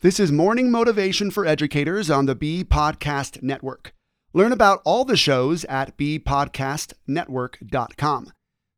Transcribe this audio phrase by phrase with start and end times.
[0.00, 3.92] This is Morning Motivation for Educators on the B Podcast Network.
[4.32, 8.32] Learn about all the shows at bpodcastnetwork.com.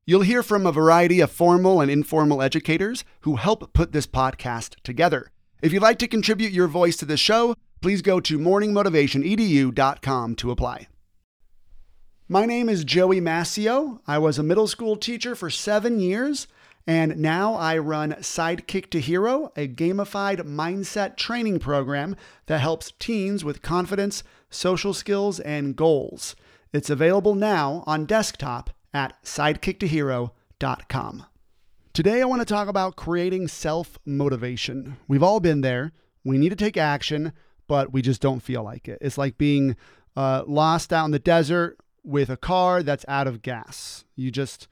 [0.06, 4.76] You'll hear from a variety of formal and informal educators who help put this podcast
[4.82, 5.30] together.
[5.60, 10.50] If you'd like to contribute your voice to the show, please go to morningmotivationedu.com to
[10.50, 10.88] apply.
[12.28, 14.00] My name is Joey Mascio.
[14.06, 16.46] I was a middle school teacher for seven years,
[16.86, 22.16] and now I run Sidekick to Hero, a gamified mindset training program
[22.46, 26.34] that helps teens with confidence, social skills, and goals.
[26.72, 31.26] It's available now on desktop at sidekicktohero.com.
[31.92, 34.96] Today, I want to talk about creating self motivation.
[35.08, 35.92] We've all been there.
[36.24, 37.32] We need to take action,
[37.66, 38.98] but we just don't feel like it.
[39.00, 39.76] It's like being
[40.16, 44.04] uh, lost out in the desert with a car that's out of gas.
[44.14, 44.68] You just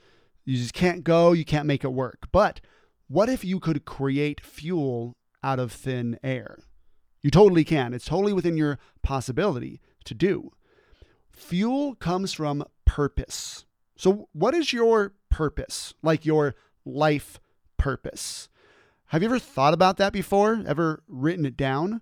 [0.48, 2.29] you just can't go, you can't make it work.
[2.33, 2.62] But
[3.07, 6.57] what if you could create fuel out of thin air?
[7.21, 7.93] You totally can.
[7.93, 10.52] It's totally within your possibility to do.
[11.30, 13.66] Fuel comes from purpose.
[13.95, 15.93] So, what is your purpose?
[16.02, 16.54] Like your
[16.87, 17.38] life
[17.76, 18.49] purpose?
[19.09, 20.63] Have you ever thought about that before?
[20.66, 22.01] Ever written it down?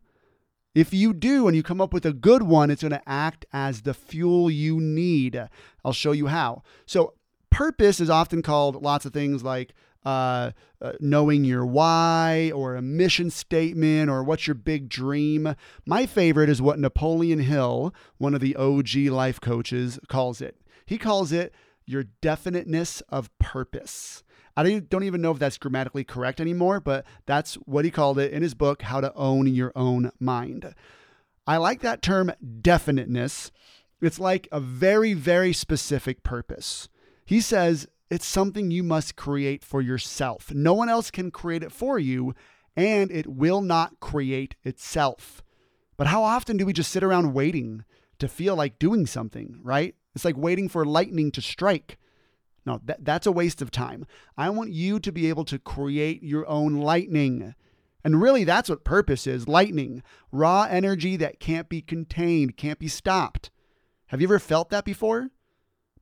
[0.73, 3.45] If you do and you come up with a good one, it's going to act
[3.53, 5.49] as the fuel you need.
[5.85, 6.63] I'll show you how.
[6.87, 7.15] So,
[7.57, 9.73] purpose is often called lots of things like
[10.05, 10.51] uh,
[10.83, 15.55] uh, knowing your why or a mission statement or what's your big dream.
[15.87, 20.61] My favorite is what Napoleon Hill, one of the OG life coaches, calls it.
[20.85, 21.55] He calls it
[21.87, 24.23] your definiteness of purpose.
[24.55, 28.35] I don't even know if that's grammatically correct anymore, but that's what he called it
[28.35, 30.75] in his book, How to Own Your Own Mind.
[31.47, 33.51] I like that term definiteness.
[34.03, 36.91] It's like a very, very specific purpose.
[37.27, 40.53] He says it's something you must create for yourself.
[40.55, 42.35] No one else can create it for you,
[42.77, 45.43] and it will not create itself.
[45.97, 47.85] But how often do we just sit around waiting
[48.21, 49.95] to feel like doing something, right?
[50.15, 51.99] It's like waiting for lightning to strike.
[52.65, 54.07] No, that, that's a waste of time.
[54.37, 57.55] I want you to be able to create your own lightning.
[58.05, 62.89] And really, that's what purpose is lightning, raw energy that can't be contained, can't be
[62.89, 63.51] stopped.
[64.07, 65.31] Have you ever felt that before?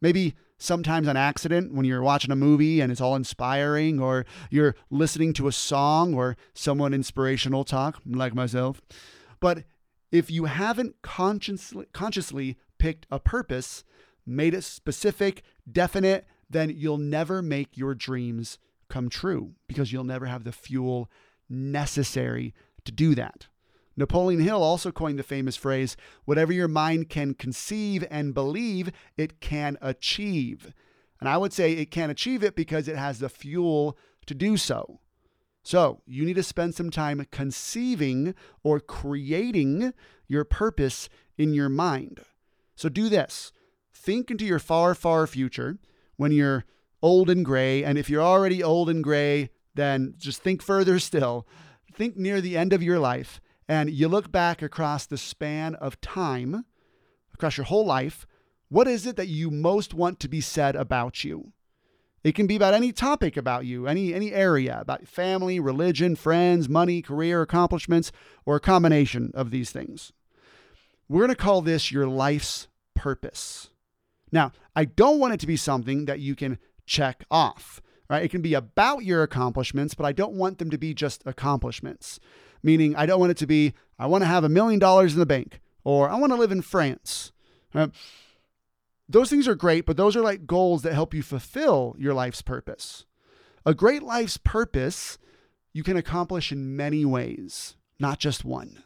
[0.01, 4.75] Maybe sometimes on accident when you're watching a movie and it's all inspiring, or you're
[4.91, 8.81] listening to a song or someone inspirational talk, like myself.
[9.41, 9.65] But
[10.11, 13.85] if you haven't consciously, consciously picked a purpose,
[14.27, 20.27] made it specific, definite, then you'll never make your dreams come true because you'll never
[20.27, 21.11] have the fuel
[21.49, 22.55] necessary
[22.85, 23.49] to do that.
[23.97, 29.41] Napoleon Hill also coined the famous phrase whatever your mind can conceive and believe, it
[29.41, 30.73] can achieve.
[31.21, 33.97] And I would say it can achieve it because it has the fuel
[34.27, 35.01] to do so.
[35.63, 39.95] So you need to spend some time conceiving or creating
[40.27, 42.21] your purpose in your mind.
[42.77, 43.53] So do this
[43.95, 45.79] think into your far, far future
[46.17, 46.65] when you're
[47.01, 47.83] old and gray.
[47.83, 51.47] And if you're already old and gray, then just think further still.
[51.93, 56.01] Think near the end of your life and you look back across the span of
[56.01, 56.65] time,
[57.33, 58.27] across your whole life.
[58.69, 61.53] What is it that you most want to be said about you?
[62.23, 66.69] It can be about any topic about you, any any area, about family, religion, friends,
[66.69, 68.11] money, career, accomplishments,
[68.47, 70.13] or a combination of these things.
[71.07, 73.69] We're going to call this your life's purpose.
[74.33, 77.83] Now, I don't want it to be something that you can check off.
[78.09, 78.25] Right?
[78.25, 82.21] It can be about your accomplishments, but I don't want them to be just accomplishments.
[82.65, 85.21] Meaning, I don't want it to be, I want to have a million dollars in
[85.21, 87.31] the bank, or I want to live in France.
[87.75, 87.91] Right?
[89.07, 92.41] Those things are great, but those are like goals that help you fulfill your life's
[92.41, 93.05] purpose.
[93.67, 95.19] A great life's purpose
[95.75, 98.83] you can accomplish in many ways, not just one.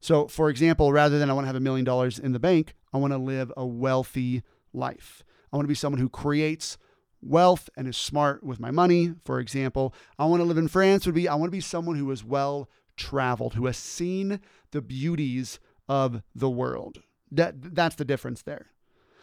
[0.00, 2.74] So, for example, rather than I want to have a million dollars in the bank,
[2.92, 5.22] I want to live a wealthy life.
[5.52, 6.78] I want to be someone who creates
[7.26, 9.14] wealth and is smart with my money.
[9.24, 11.96] For example, I want to live in France would be I want to be someone
[11.96, 14.40] who is well traveled, who has seen
[14.70, 15.58] the beauties
[15.88, 17.02] of the world.
[17.30, 18.66] That that's the difference there.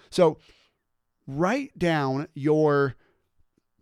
[0.10, 0.38] So,
[1.26, 2.96] write down your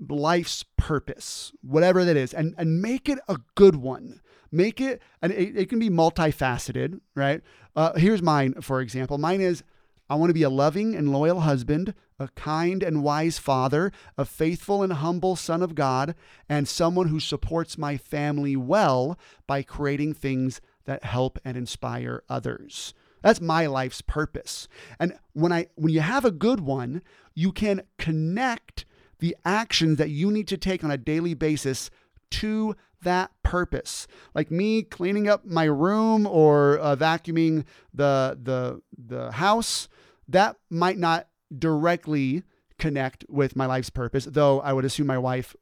[0.10, 4.22] life's purpose, whatever that is, and, and make it a good one.
[4.52, 7.42] Make it, and it, it can be multifaceted, right?
[7.76, 9.18] Uh, here's mine, for example.
[9.18, 9.64] Mine is
[10.10, 14.26] I want to be a loving and loyal husband, a kind and wise father, a
[14.26, 16.14] faithful and humble son of God,
[16.48, 22.94] and someone who supports my family well by creating things that help and inspire others.
[23.22, 24.68] That's my life's purpose.
[25.00, 27.02] And when I when you have a good one,
[27.34, 28.86] you can connect
[29.20, 31.90] the actions that you need to take on a daily basis
[32.32, 34.08] to that purpose.
[34.34, 39.88] Like me cleaning up my room or uh, vacuuming the the the house,
[40.28, 41.28] that might not
[41.58, 42.44] directly
[42.78, 45.56] connect with my life's purpose, though I would assume my wife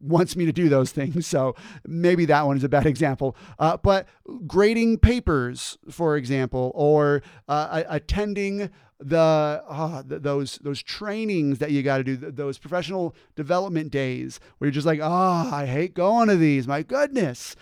[0.00, 1.26] wants me to do those things.
[1.34, 1.56] So
[1.86, 3.36] maybe that one is a bad example.
[3.58, 4.06] Uh, but
[4.46, 8.70] grading papers, for example, or uh, attending
[9.00, 13.90] the oh, th- those those trainings that you got to do, th- those professional development
[13.90, 16.68] days where you're just like, oh, I hate going to these.
[16.68, 17.56] My goodness,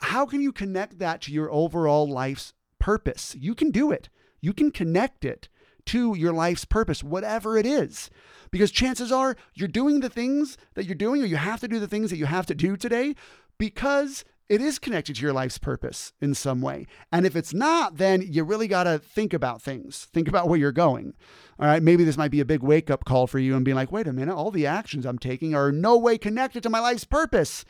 [0.00, 3.36] how can you connect that to your overall life's purpose?
[3.38, 4.08] You can do it.
[4.40, 5.48] You can connect it
[5.86, 8.10] to your life's purpose, whatever it is.
[8.50, 11.80] Because chances are you're doing the things that you're doing, or you have to do
[11.80, 13.14] the things that you have to do today
[13.58, 16.86] because it is connected to your life's purpose in some way.
[17.10, 20.58] And if it's not, then you really got to think about things, think about where
[20.58, 21.14] you're going.
[21.58, 23.76] All right, maybe this might be a big wake up call for you and being
[23.76, 26.80] like, wait a minute, all the actions I'm taking are no way connected to my
[26.80, 27.64] life's purpose.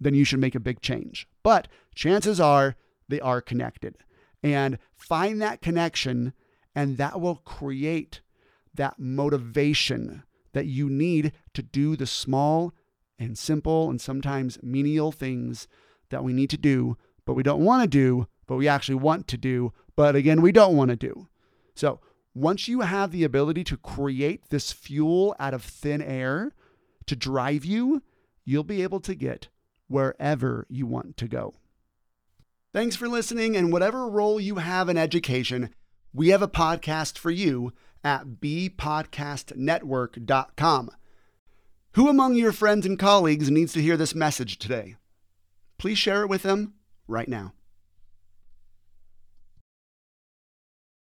[0.00, 1.26] Then you should make a big change.
[1.42, 2.76] But chances are
[3.08, 3.96] they are connected.
[4.40, 6.34] And find that connection,
[6.74, 8.20] and that will create
[8.74, 10.22] that motivation
[10.52, 12.72] that you need to do the small
[13.18, 15.68] and simple and sometimes menial things
[16.10, 19.28] that we need to do, but we don't want to do, but we actually want
[19.28, 21.28] to do, but again, we don't want to do.
[21.74, 22.00] So
[22.34, 26.52] once you have the ability to create this fuel out of thin air
[27.06, 28.02] to drive you,
[28.44, 29.48] you'll be able to get
[29.88, 31.54] wherever you want to go.
[32.72, 35.70] Thanks for listening, and whatever role you have in education,
[36.18, 37.72] we have a podcast for you
[38.04, 40.90] at bpodcastnetwork.com.
[41.92, 44.96] Who among your friends and colleagues needs to hear this message today?
[45.78, 46.74] please share it with them
[47.06, 47.54] right now.